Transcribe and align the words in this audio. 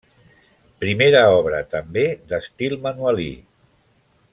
Primera 0.83 1.21
obra, 1.33 1.61
també, 1.75 2.07
d'estil 2.33 2.77
manuelí. 2.87 3.33